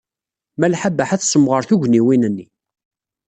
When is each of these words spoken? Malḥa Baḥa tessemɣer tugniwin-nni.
Malḥa 0.59 0.89
Baḥa 0.97 1.17
tessemɣer 1.21 1.61
tugniwin-nni. 1.69 2.47